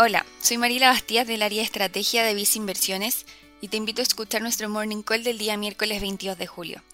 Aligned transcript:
Hola, 0.00 0.24
soy 0.40 0.58
Marila 0.58 0.90
Bastías 0.90 1.26
del 1.26 1.42
área 1.42 1.60
estrategia 1.60 2.22
de 2.22 2.32
Visa 2.32 2.56
Inversiones 2.56 3.26
y 3.60 3.66
te 3.66 3.78
invito 3.78 4.00
a 4.00 4.04
escuchar 4.04 4.42
nuestro 4.42 4.68
Morning 4.68 5.02
Call 5.02 5.24
del 5.24 5.38
día 5.38 5.56
miércoles 5.56 6.00
22 6.00 6.38
de 6.38 6.46
julio. 6.46 6.84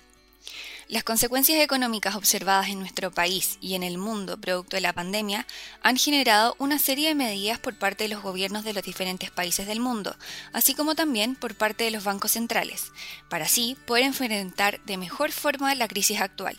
Las 0.88 1.04
consecuencias 1.04 1.60
económicas 1.60 2.14
observadas 2.14 2.70
en 2.70 2.78
nuestro 2.78 3.10
país 3.10 3.58
y 3.60 3.74
en 3.74 3.82
el 3.82 3.98
mundo 3.98 4.40
producto 4.40 4.78
de 4.78 4.80
la 4.80 4.94
pandemia 4.94 5.46
han 5.82 5.98
generado 5.98 6.56
una 6.58 6.78
serie 6.78 7.08
de 7.08 7.14
medidas 7.14 7.58
por 7.58 7.78
parte 7.78 8.04
de 8.04 8.08
los 8.08 8.22
gobiernos 8.22 8.64
de 8.64 8.72
los 8.72 8.82
diferentes 8.82 9.30
países 9.30 9.66
del 9.66 9.80
mundo, 9.80 10.16
así 10.54 10.74
como 10.74 10.94
también 10.94 11.36
por 11.36 11.54
parte 11.56 11.84
de 11.84 11.90
los 11.90 12.04
bancos 12.04 12.30
centrales, 12.30 12.90
para 13.28 13.44
así 13.44 13.76
poder 13.86 14.04
enfrentar 14.04 14.82
de 14.86 14.96
mejor 14.96 15.30
forma 15.30 15.74
la 15.74 15.88
crisis 15.88 16.22
actual. 16.22 16.56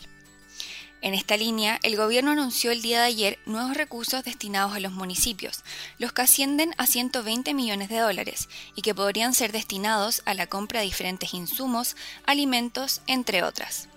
En 1.02 1.14
esta 1.14 1.36
línea, 1.36 1.78
el 1.82 1.96
gobierno 1.96 2.30
anunció 2.30 2.72
el 2.72 2.82
día 2.82 3.00
de 3.00 3.06
ayer 3.06 3.38
nuevos 3.46 3.76
recursos 3.76 4.24
destinados 4.24 4.74
a 4.74 4.80
los 4.80 4.92
municipios, 4.92 5.62
los 5.98 6.12
que 6.12 6.22
ascienden 6.22 6.74
a 6.78 6.86
120 6.86 7.52
millones 7.54 7.88
de 7.88 7.98
dólares 7.98 8.48
y 8.74 8.82
que 8.82 8.94
podrían 8.94 9.34
ser 9.34 9.52
destinados 9.52 10.22
a 10.24 10.34
la 10.34 10.46
compra 10.46 10.80
de 10.80 10.86
diferentes 10.86 11.34
insumos, 11.34 11.96
alimentos, 12.24 13.02
entre 13.06 13.42
otras. 13.42 13.88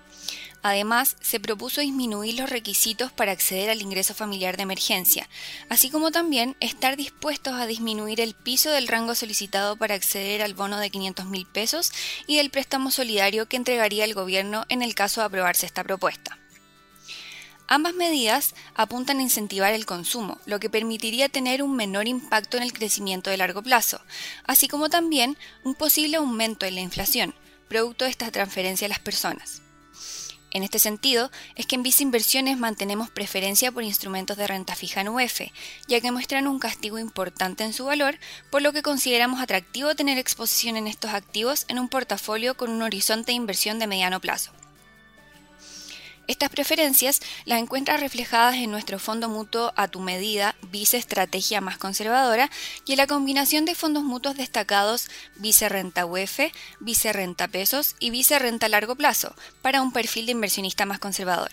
Además, 0.61 1.15
se 1.21 1.39
propuso 1.39 1.79
disminuir 1.79 2.37
los 2.37 2.49
requisitos 2.49 3.13
para 3.13 3.31
acceder 3.31 3.69
al 3.69 3.81
ingreso 3.81 4.13
familiar 4.13 4.57
de 4.57 4.63
emergencia, 4.63 5.29
así 5.69 5.89
como 5.89 6.11
también 6.11 6.57
estar 6.59 6.97
dispuestos 6.97 7.53
a 7.53 7.65
disminuir 7.65 8.19
el 8.19 8.33
piso 8.33 8.69
del 8.69 8.89
rango 8.89 9.15
solicitado 9.15 9.77
para 9.77 9.95
acceder 9.95 10.41
al 10.41 10.55
bono 10.55 10.77
de 10.79 10.89
500 10.89 11.27
mil 11.27 11.45
pesos 11.45 11.93
y 12.27 12.37
del 12.37 12.49
préstamo 12.49 12.91
solidario 12.91 13.47
que 13.47 13.55
entregaría 13.55 14.03
el 14.03 14.13
gobierno 14.13 14.65
en 14.67 14.81
el 14.81 14.95
caso 14.95 15.21
de 15.21 15.27
aprobarse 15.27 15.65
esta 15.65 15.85
propuesta. 15.85 16.38
Ambas 17.71 17.93
medidas 17.93 18.55
apuntan 18.73 19.19
a 19.19 19.21
incentivar 19.21 19.75
el 19.75 19.85
consumo, 19.85 20.39
lo 20.47 20.59
que 20.59 20.71
permitiría 20.71 21.29
tener 21.29 21.61
un 21.61 21.75
menor 21.75 22.07
impacto 22.07 22.57
en 22.57 22.63
el 22.63 22.73
crecimiento 22.73 23.29
de 23.29 23.37
largo 23.37 23.61
plazo, 23.61 24.01
así 24.43 24.67
como 24.67 24.89
también 24.89 25.37
un 25.63 25.75
posible 25.75 26.17
aumento 26.17 26.65
en 26.65 26.73
la 26.73 26.81
inflación, 26.81 27.35
producto 27.67 28.05
de 28.05 28.09
esta 28.09 28.31
transferencia 28.31 28.87
a 28.87 28.89
las 28.89 28.97
personas. 28.97 29.61
En 30.49 30.63
este 30.63 30.79
sentido, 30.79 31.29
es 31.53 31.67
que 31.67 31.75
en 31.75 31.83
Visa 31.83 32.01
Inversiones 32.01 32.57
mantenemos 32.57 33.11
preferencia 33.11 33.71
por 33.71 33.83
instrumentos 33.83 34.35
de 34.35 34.47
renta 34.47 34.73
fija 34.73 35.01
en 35.01 35.09
UF, 35.09 35.41
ya 35.87 36.01
que 36.01 36.11
muestran 36.11 36.47
un 36.47 36.57
castigo 36.57 36.97
importante 36.97 37.63
en 37.63 37.73
su 37.73 37.85
valor, 37.85 38.17
por 38.49 38.63
lo 38.63 38.73
que 38.73 38.81
consideramos 38.81 39.41
atractivo 39.41 39.93
tener 39.93 40.17
exposición 40.17 40.75
en 40.75 40.87
estos 40.87 41.13
activos 41.13 41.65
en 41.67 41.77
un 41.77 41.87
portafolio 41.87 42.57
con 42.57 42.71
un 42.71 42.81
horizonte 42.81 43.27
de 43.27 43.35
inversión 43.35 43.77
de 43.77 43.85
mediano 43.85 44.19
plazo. 44.19 44.51
Estas 46.29 46.51
preferencias 46.51 47.21
las 47.45 47.59
encuentras 47.59 47.99
reflejadas 47.99 48.53
en 48.53 48.69
nuestro 48.69 48.99
fondo 48.99 49.29
mutuo 49.29 49.73
a 49.75 49.87
tu 49.87 49.99
medida, 49.99 50.55
Vice 50.69 50.95
Estrategia 50.95 51.59
más 51.59 51.79
conservadora, 51.79 52.51
y 52.85 52.91
en 52.91 52.99
la 52.99 53.07
combinación 53.07 53.65
de 53.65 53.73
fondos 53.73 54.03
mutuos 54.03 54.37
destacados 54.37 55.09
Vice 55.37 55.67
Renta 55.69 56.05
UF, 56.05 56.39
Vice 56.81 57.13
Renta 57.13 57.47
Pesos 57.47 57.95
y 57.99 58.11
Vice 58.11 58.37
Renta 58.37 58.69
Largo 58.69 58.93
Plazo, 58.93 59.33
para 59.63 59.81
un 59.81 59.91
perfil 59.91 60.27
de 60.27 60.33
inversionista 60.33 60.85
más 60.85 60.99
conservador. 60.99 61.49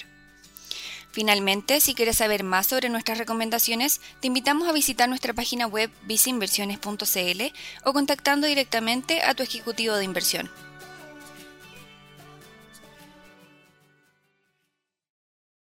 Finalmente, 1.11 1.81
si 1.81 1.95
quieres 1.95 2.19
saber 2.19 2.45
más 2.45 2.67
sobre 2.67 2.91
nuestras 2.91 3.17
recomendaciones, 3.17 4.03
te 4.21 4.27
invitamos 4.27 4.69
a 4.69 4.73
visitar 4.73 5.09
nuestra 5.09 5.33
página 5.33 5.67
web 5.67 5.91
viceinversiones.cl 6.03 7.43
o 7.85 7.93
contactando 7.95 8.47
directamente 8.47 9.23
a 9.23 9.33
tu 9.33 9.43
ejecutivo 9.43 9.97
de 9.97 10.05
inversión. 10.05 10.51